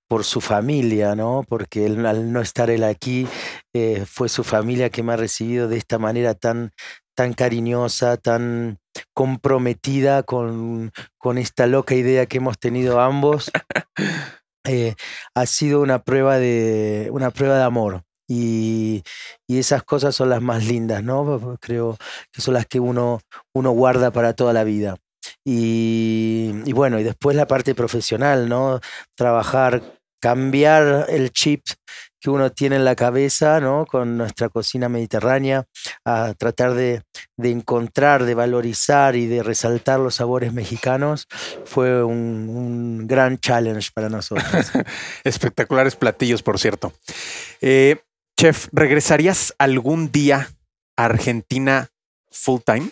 por 0.07 0.23
su 0.23 0.41
familia, 0.41 1.15
¿no? 1.15 1.45
Porque 1.47 1.85
al 1.85 2.33
no 2.33 2.41
estar 2.41 2.71
él 2.71 2.83
aquí, 2.83 3.27
eh, 3.71 4.03
fue 4.07 4.29
su 4.29 4.43
familia 4.43 4.89
que 4.89 5.03
me 5.03 5.13
ha 5.13 5.17
recibido 5.17 5.67
de 5.67 5.77
esta 5.77 5.99
manera 5.99 6.33
tan, 6.33 6.71
tan 7.13 7.33
cariñosa, 7.33 8.17
tan 8.17 8.79
comprometida 9.13 10.23
con, 10.23 10.91
con 11.17 11.37
esta 11.37 11.67
loca 11.67 11.95
idea 11.95 12.25
que 12.25 12.37
hemos 12.37 12.59
tenido 12.59 12.99
ambos, 12.99 13.51
eh, 14.65 14.95
ha 15.35 15.45
sido 15.45 15.81
una 15.81 16.03
prueba 16.03 16.37
de, 16.37 17.09
una 17.11 17.31
prueba 17.31 17.57
de 17.57 17.63
amor. 17.63 18.03
Y, 18.29 19.03
y, 19.47 19.57
esas 19.57 19.83
cosas 19.83 20.13
son 20.13 20.29
las 20.29 20.41
más 20.41 20.65
lindas, 20.65 21.01
¿no? 21.01 21.57
Creo 21.61 21.97
que 22.33 22.41
son 22.41 22.55
las 22.55 22.65
que 22.65 22.79
uno, 22.81 23.21
uno 23.53 23.71
guarda 23.71 24.11
para 24.11 24.33
toda 24.33 24.51
la 24.51 24.65
vida. 24.65 24.97
Y, 25.45 26.51
y 26.65 26.73
bueno, 26.73 26.99
y 26.99 27.03
después 27.03 27.37
la 27.37 27.47
parte 27.47 27.73
profesional, 27.73 28.49
¿no? 28.49 28.81
Trabajar, 29.15 29.81
cambiar 30.19 31.05
el 31.09 31.31
chip 31.31 31.63
que 32.19 32.29
uno 32.29 32.51
tiene 32.51 32.77
en 32.77 32.85
la 32.85 32.95
cabeza, 32.95 33.59
¿no? 33.59 33.85
Con 33.85 34.17
nuestra 34.17 34.49
cocina 34.49 34.89
mediterránea, 34.89 35.65
a 36.05 36.33
tratar 36.33 36.73
de, 36.73 37.03
encontrar, 37.37 38.25
de 38.25 38.33
valorizar 38.33 39.15
y 39.15 39.27
de 39.27 39.43
resaltar 39.43 39.99
los 39.99 40.15
sabores 40.15 40.53
mexicanos, 40.53 41.27
fue 41.65 42.03
un, 42.03 43.07
gran 43.07 43.37
challenge 43.37 43.91
para 43.93 44.09
nosotros. 44.09 44.45
Espectaculares 45.23 45.95
platillos, 45.95 46.43
por 46.43 46.59
cierto. 46.59 46.93
Eh, 47.61 48.01
chef, 48.39 48.67
¿regresarías 48.71 49.53
algún 49.57 50.11
día 50.11 50.49
a 50.97 51.05
Argentina 51.05 51.89
full 52.31 52.61
time? 52.65 52.91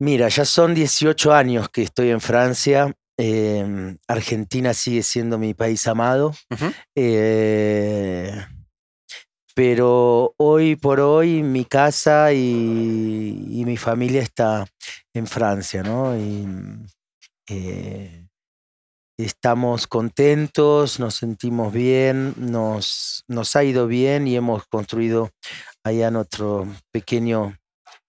Mira, 0.00 0.28
ya 0.28 0.44
son 0.44 0.74
18 0.74 1.32
años 1.32 1.68
que 1.68 1.82
estoy 1.82 2.10
en 2.10 2.20
Francia 2.20 2.94
Em, 3.16 3.96
Argentina 4.08 4.74
sigue 4.74 5.02
siendo 5.02 5.38
mi 5.38 5.54
país 5.54 5.86
amado. 5.86 6.34
Eh, 6.96 8.32
pero 9.54 10.34
hoy 10.36 10.74
por 10.74 10.98
hoy 10.98 11.42
mi 11.42 11.64
casa 11.64 12.32
y, 12.32 13.62
mi 13.64 13.76
familia 13.76 14.20
está 14.20 14.66
en 15.14 15.26
Francia, 15.26 15.82
¿no? 15.82 16.16
Y, 16.16 16.46
eh, 17.48 18.26
estamos 19.16 19.86
contentos, 19.86 20.98
nos 20.98 21.14
sentimos 21.14 21.72
bien, 21.72 22.34
nos, 22.36 23.24
nos 23.28 23.54
ha 23.54 23.62
ido 23.62 23.86
bien 23.86 24.26
y 24.26 24.34
hemos 24.34 24.66
construido 24.66 25.30
allá 25.84 26.10
nuestro 26.10 26.66
pequeño 26.92 27.56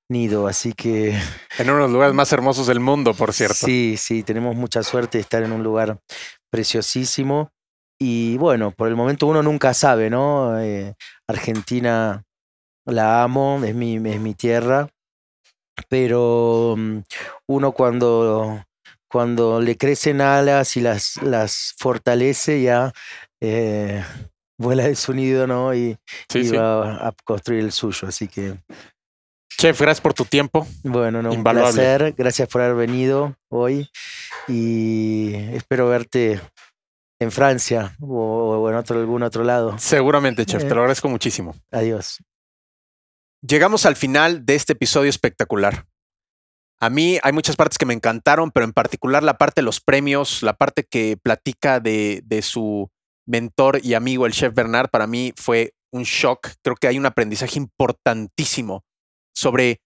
nido, 0.10 0.48
así 0.48 0.74
que... 0.74 1.16
En 1.58 1.70
uno 1.70 1.76
de 1.76 1.84
los 1.84 1.92
lugares 1.92 2.14
más 2.14 2.32
hermosos 2.34 2.68
del 2.68 2.80
mundo, 2.80 3.14
por 3.14 3.34
cierto. 3.34 3.66
Sí, 3.66 3.96
sí, 3.98 4.24
tenemos 4.24 4.56
mucha 4.56 4.84
suerte 4.84 5.18
de 5.18 5.22
estar 5.22 5.44
en 5.44 5.52
un 5.52 5.64
lugar 5.64 6.00
preciosísimo. 6.52 7.52
Y 8.00 8.38
bueno, 8.38 8.72
por 8.72 8.88
el 8.88 8.96
momento 8.96 9.28
uno 9.28 9.42
nunca 9.42 9.74
sabe, 9.74 10.10
¿no? 10.10 10.60
Eh, 10.60 10.96
Argentina 11.28 12.24
la 12.86 13.24
amo, 13.24 13.62
es 13.64 13.74
mi, 13.74 13.96
es 13.96 14.20
mi 14.20 14.34
tierra, 14.34 14.90
pero 15.88 16.76
mm, 16.78 17.00
uno 17.48 17.72
cuando, 17.72 18.64
cuando 19.10 19.62
le 19.62 19.78
crecen 19.78 20.20
alas 20.22 20.76
y 20.78 20.82
las, 20.82 21.22
las 21.22 21.74
fortalece 21.78 22.62
ya... 22.62 22.92
Eh, 23.42 24.04
vuela 24.58 24.84
de 24.84 24.96
su 24.96 25.14
nido, 25.14 25.48
¿no? 25.48 25.74
Y, 25.74 25.98
va 26.54 27.08
a 27.08 27.14
construir 27.24 27.64
el 27.64 27.72
suyo. 27.72 28.08
Así 28.08 28.28
que 28.28 28.58
Chef, 29.58 29.80
gracias 29.80 30.02
por 30.02 30.14
tu 30.14 30.26
tiempo. 30.26 30.68
Bueno, 30.84 31.22
no, 31.22 31.32
un 31.32 31.44
placer. 31.44 32.14
Gracias 32.18 32.50
por 32.50 32.62
haber 32.62 32.76
venido 32.76 33.38
hoy 33.50 33.90
y 34.48 35.34
espero 35.54 35.88
verte 35.88 36.42
en 37.20 37.32
Francia 37.32 37.96
o, 38.02 38.70
en 38.70 38.76
otro, 38.76 39.00
algún 39.00 39.24
otro 39.24 39.44
lado. 39.44 39.78
Seguramente, 39.80 40.46
chef, 40.46 40.64
te 40.64 40.76
lo 40.76 40.82
agradezco 40.82 41.08
muchísimo. 41.08 41.56
Adiós. 41.72 42.20
Llegamos 43.42 43.86
al 43.86 43.96
final 43.96 44.46
de 44.46 44.56
este 44.56 44.74
episodio 44.74 45.10
espectacular. 45.10 45.86
A 46.82 46.90
mí 46.90 47.18
hay 47.24 47.32
muchas 47.32 47.56
partes 47.56 47.78
que 47.78 47.86
me 47.86 47.94
encantaron, 47.94 48.52
pero 48.52 48.66
en 48.66 48.74
particular 48.74 49.24
la 49.24 49.38
parte 49.38 49.62
de 49.62 49.66
los 49.66 49.80
premios, 49.80 50.44
la 50.44 50.54
parte 50.54 50.84
que 50.84 51.16
platica 51.16 51.80
de, 51.80 52.22
de 52.26 52.42
su 52.42 52.90
mentor 53.26 53.80
y 53.82 53.94
amigo, 53.94 54.26
el 54.26 54.34
chef 54.34 54.54
Bernard, 54.54 54.90
para 54.90 55.08
mí 55.08 55.34
fue 55.38 55.74
un 55.92 56.04
shock. 56.04 56.50
Creo 56.62 56.76
que 56.76 56.88
hay 56.88 56.98
un 56.98 57.06
aprendizaje 57.06 57.58
importantísimo 57.58 58.84
sobre 59.36 59.82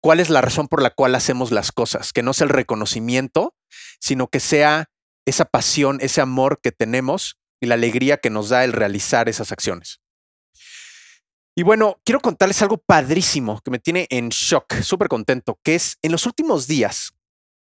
cuál 0.00 0.20
es 0.20 0.30
la 0.30 0.40
razón 0.40 0.68
por 0.68 0.82
la 0.82 0.90
cual 0.90 1.14
hacemos 1.14 1.50
las 1.50 1.72
cosas, 1.72 2.12
que 2.12 2.22
no 2.22 2.32
sea 2.32 2.46
el 2.46 2.50
reconocimiento, 2.50 3.54
sino 4.00 4.28
que 4.28 4.40
sea 4.40 4.90
esa 5.26 5.44
pasión, 5.44 5.98
ese 6.00 6.20
amor 6.20 6.60
que 6.62 6.72
tenemos 6.72 7.38
y 7.60 7.66
la 7.66 7.74
alegría 7.74 8.16
que 8.16 8.30
nos 8.30 8.48
da 8.48 8.64
el 8.64 8.72
realizar 8.72 9.28
esas 9.28 9.52
acciones. 9.52 10.00
Y 11.54 11.64
bueno, 11.64 12.00
quiero 12.04 12.20
contarles 12.20 12.62
algo 12.62 12.78
padrísimo 12.78 13.60
que 13.60 13.70
me 13.70 13.78
tiene 13.78 14.06
en 14.10 14.30
shock, 14.30 14.80
súper 14.80 15.08
contento, 15.08 15.60
que 15.62 15.74
es 15.74 15.98
en 16.00 16.10
los 16.10 16.24
últimos 16.24 16.66
días 16.66 17.12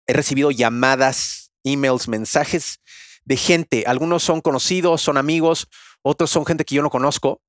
he 0.06 0.12
recibido 0.12 0.50
llamadas, 0.50 1.50
emails, 1.64 2.08
mensajes 2.08 2.80
de 3.24 3.36
gente, 3.36 3.84
algunos 3.86 4.22
son 4.22 4.40
conocidos, 4.40 5.00
son 5.00 5.16
amigos, 5.16 5.68
otros 6.02 6.30
son 6.30 6.44
gente 6.44 6.64
que 6.64 6.74
yo 6.74 6.82
no 6.82 6.90
conozco, 6.90 7.40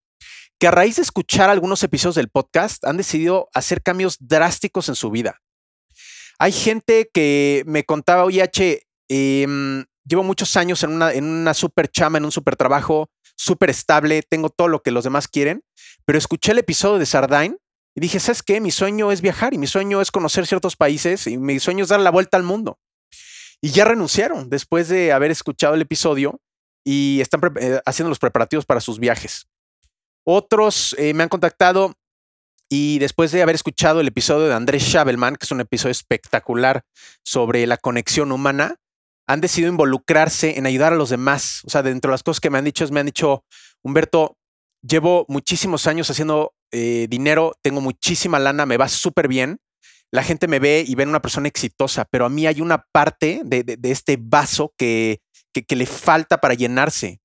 que 0.60 0.68
a 0.68 0.72
raíz 0.72 0.96
de 0.96 1.02
escuchar 1.02 1.50
algunos 1.50 1.84
episodios 1.84 2.16
del 2.16 2.30
podcast 2.30 2.86
han 2.86 2.98
decidido 2.98 3.50
hacer 3.54 3.82
cambios 3.82 4.18
drásticos 4.20 4.90
en 4.90 4.96
su 4.96 5.12
vida. 5.12 5.42
Hay 6.40 6.52
gente 6.52 7.10
que 7.14 7.64
me 7.66 7.84
contaba, 7.84 8.24
oye, 8.26 8.42
H, 8.42 8.82
em, 9.10 9.86
llevo 10.04 10.24
muchos 10.24 10.56
años 10.58 10.84
en 10.84 10.92
una, 10.92 11.14
en 11.14 11.26
una 11.26 11.54
super 11.54 11.90
chama, 11.90 12.18
en 12.18 12.26
un 12.26 12.32
super 12.32 12.56
trabajo, 12.56 13.10
súper 13.36 13.70
estable, 13.70 14.22
tengo 14.22 14.50
todo 14.50 14.68
lo 14.68 14.82
que 14.82 14.92
los 14.92 15.04
demás 15.04 15.28
quieren, 15.28 15.64
pero 16.06 16.18
escuché 16.18 16.52
el 16.52 16.60
episodio 16.60 17.00
de 17.00 17.06
Sardain 17.06 17.58
y 17.96 18.02
dije, 18.02 18.20
¿sabes 18.20 18.44
qué? 18.44 18.60
Mi 18.60 18.72
sueño 18.72 19.12
es 19.12 19.22
viajar 19.22 19.54
y 19.54 19.58
mi 19.58 19.68
sueño 19.68 20.02
es 20.02 20.12
conocer 20.12 20.46
ciertos 20.46 20.76
países 20.76 21.28
y 21.28 21.38
mi 21.38 21.60
sueño 21.60 21.84
es 21.84 21.90
dar 21.90 22.00
la 22.00 22.12
vuelta 22.12 22.38
al 22.38 22.44
mundo. 22.44 22.80
Y 23.62 23.70
ya 23.72 23.86
renunciaron 23.86 24.50
después 24.50 24.90
de 24.90 25.14
haber 25.14 25.32
escuchado 25.32 25.76
el 25.76 25.82
episodio 25.82 26.42
y 26.84 27.20
están 27.22 27.42
eh, 27.60 27.82
haciendo 27.86 28.10
los 28.10 28.20
preparativos 28.20 28.66
para 28.66 28.82
sus 28.82 29.00
viajes. 29.00 29.48
Otros 30.26 30.96
eh, 30.98 31.14
me 31.14 31.24
han 31.24 31.30
contactado 31.30 31.94
y 32.68 32.98
después 33.00 33.32
de 33.32 33.44
haber 33.44 33.56
escuchado 33.56 34.02
el 34.02 34.08
episodio 34.08 34.48
de 34.48 34.56
Andrés 34.56 34.84
Schabelman, 34.84 35.36
que 35.36 35.46
es 35.46 35.52
un 35.52 35.62
episodio 35.62 35.92
espectacular 35.92 36.84
sobre 37.24 37.66
la 37.68 37.78
conexión 37.78 38.32
humana, 38.32 38.76
han 39.28 39.42
decidido 39.42 39.72
involucrarse 39.72 40.58
en 40.58 40.66
ayudar 40.66 40.94
a 40.94 40.96
los 40.96 41.10
demás. 41.10 41.62
O 41.66 41.70
sea, 41.70 41.84
dentro 41.84 42.10
de 42.10 42.14
las 42.14 42.24
cosas 42.24 42.40
que 42.40 42.50
me 42.50 42.58
han 42.58 42.66
dicho, 42.66 42.88
me 42.92 43.00
han 43.00 43.06
dicho, 43.06 43.46
Humberto, 43.84 44.38
llevo 44.82 45.26
muchísimos 45.28 45.88
años 45.88 46.10
haciendo 46.10 46.54
eh, 46.72 47.08
dinero, 47.10 47.54
tengo 47.62 47.82
muchísima 47.82 48.40
lana, 48.40 48.66
me 48.66 48.78
va 48.78 48.88
súper 48.88 49.28
bien. 49.28 49.60
La 50.12 50.24
gente 50.24 50.48
me 50.48 50.60
ve 50.60 50.84
y 50.88 50.96
ven 50.96 51.10
una 51.10 51.22
persona 51.22 51.48
exitosa, 51.48 52.06
pero 52.06 52.26
a 52.26 52.30
mí 52.30 52.48
hay 52.48 52.62
una 52.62 52.86
parte 52.92 53.42
de, 53.44 53.78
este 53.84 54.18
vaso 54.20 54.74
que, 54.78 55.22
que, 55.54 55.76
le 55.76 55.86
falta 55.86 56.40
para 56.40 56.54
llenarse. 56.54 57.20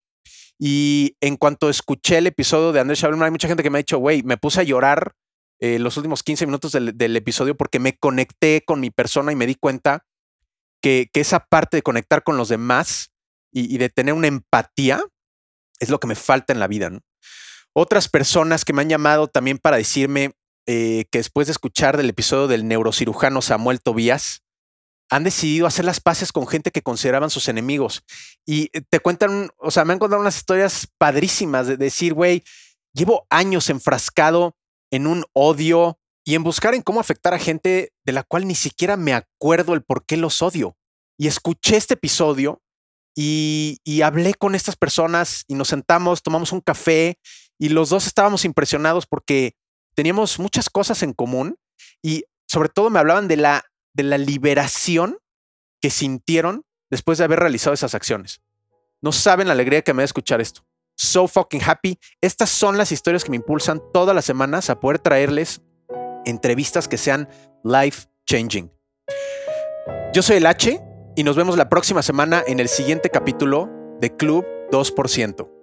Y 0.63 1.17
en 1.23 1.39
cuanto 1.39 1.71
escuché 1.71 2.19
el 2.19 2.27
episodio 2.27 2.71
de 2.73 2.81
Andrés 2.81 2.99
Schabelman, 2.99 3.25
hay 3.25 3.31
mucha 3.31 3.49
gente 3.49 3.63
que 3.63 3.71
me 3.71 3.79
ha 3.79 3.81
dicho, 3.81 3.97
güey, 3.97 4.23
me 4.23 4.37
puse 4.37 4.61
a 4.61 4.63
llorar 4.63 5.15
eh, 5.59 5.79
los 5.79 5.97
últimos 5.97 6.23
15 6.23 6.45
minutos 6.45 6.73
del, 6.73 7.17
episodio 7.17 7.57
porque 7.57 7.79
me 7.79 7.97
conecté 7.97 8.63
con 8.67 8.79
mi 8.79 8.91
persona 8.91 9.33
y 9.33 9.37
me 9.37 9.47
di 9.47 9.55
cuenta 9.55 10.05
que, 10.83 11.09
esa 11.15 11.41
parte 11.41 11.79
de 11.79 11.83
conectar 11.83 12.23
con 12.23 12.37
los 12.37 12.51
demás 12.51 13.11
y, 13.51 13.79
de 13.79 13.89
tener 13.89 14.13
una 14.13 14.27
empatía 14.27 15.03
es 15.79 15.89
lo 15.89 15.99
que 15.99 16.07
me 16.07 16.15
falta 16.15 16.53
en 16.53 16.61
la 16.61 16.69
vida. 16.69 16.91
Otras 17.73 18.11
personas 18.11 18.67
que 18.67 18.75
me 18.75 18.83
han 18.83 18.91
llamado 18.91 19.29
también 19.29 19.57
para 19.57 19.79
decirme 19.79 20.33
eh, 20.67 21.07
que 21.11 21.21
después 21.21 21.47
de 21.47 21.53
escuchar 21.53 21.97
del 21.97 22.11
episodio 22.11 22.49
del 22.49 22.69
neurocirujano 22.69 23.41
Samuel 23.41 23.81
Tobías, 23.81 24.43
han 25.11 25.25
decidido 25.25 25.67
hacer 25.67 25.85
las 25.85 26.01
paces 26.01 26.33
con 26.33 26.47
gente 26.47 26.71
que 26.71 26.83
consideraban 26.83 27.31
sus 27.31 27.49
enemigos. 27.49 28.03
Y 28.47 28.71
eh, 28.73 28.83
te 28.89 29.01
cuentan, 29.01 29.51
o 29.59 29.71
sea, 29.71 29.85
me 29.85 29.93
han 29.93 29.99
contado 29.99 30.21
unas 30.23 30.37
historias 30.37 30.89
padrísimas 30.99 31.67
de 31.67 31.77
decir, 31.77 32.15
güey, 32.15 32.45
llevo 32.95 33.27
años 33.29 33.69
enfrascado 33.71 34.57
en 34.91 35.07
un 35.07 35.25
odio, 35.33 36.01
y 36.25 36.35
en 36.35 36.43
buscar 36.43 36.75
en 36.75 36.83
cómo 36.83 37.01
afectar 37.01 37.35
a 37.35 37.39
gente 37.39 37.93
de 38.05 38.13
la 38.13 38.23
cual 38.23 38.47
ni 38.47 38.55
siquiera 38.55 38.97
me 38.97 39.15
acuerdo 39.15 39.75
el 39.75 39.83
por 39.83 40.05
qué 40.05 40.17
los 40.17 40.43
odio. 40.43 40.77
Y 41.19 41.27
escuché 41.27 41.77
este 41.77 41.95
episodio 41.95 42.63
y, 43.17 43.81
hablé 44.03 44.35
con 44.35 44.55
estas 44.55 44.77
personas 44.77 45.45
y 45.49 45.55
nos 45.55 45.69
sentamos, 45.69 46.23
tomamos 46.23 46.53
un 46.53 46.61
café 46.61 47.19
y 47.59 47.69
los 47.71 47.91
dos 47.91 48.07
estábamos 48.07 48.45
impresionados 48.45 49.07
porque 49.07 49.55
teníamos 49.95 50.39
muchas 50.39 50.71
cosas 50.71 51.03
en 51.03 51.13
común 51.13 51.57
y 52.03 52.25
sobre 52.47 52.69
todo 52.69 52.91
me 52.91 52.99
hablaban 52.99 53.29
de 53.29 53.37
la, 53.37 53.65
de 54.03 54.09
la 54.09 54.19
liberación 54.19 55.19
que 55.81 55.91
sintieron 55.91 56.65
después 56.91 57.19
de 57.19 57.25
haber 57.25 57.41
realizado 57.41 57.75
esas 57.75 57.95
acciones. 57.95 58.41
No 59.03 59.13
saben 59.13 59.47
la 59.47 59.53
alegría 59.53 59.83
que 59.83 59.95
me 59.95 60.03
da 60.03 60.05
escuchar 60.05 60.41
esto. 60.41 60.65
So 60.97 61.29
fucking 61.29 61.63
happy. 61.65 61.99
Estas 62.21 62.51
son 62.51 62.77
las 62.77 62.93
historias 62.93 63.25
que 63.25 63.31
me 63.31 63.37
impulsan 63.37 63.81
todas 63.93 64.15
las 64.15 64.25
semanas 64.25 64.69
a 64.71 64.81
poder 64.81 64.99
traerles 64.99 65.63
entrevistas 66.25 66.89
que 66.89 66.99
sean 66.99 67.29
life 67.65 68.09
changing. 68.27 68.71
Yo 70.13 70.23
soy 70.23 70.37
el 70.37 70.47
H 70.47 70.81
y 71.17 71.25
nos 71.25 71.37
vemos 71.37 71.57
la 71.57 71.69
próxima 71.69 72.03
semana 72.03 72.43
en 72.47 72.61
el 72.61 72.69
siguiente 72.69 73.11
capítulo 73.11 73.69
de 74.01 74.15
Club 74.17 74.45
2%. 74.71 75.60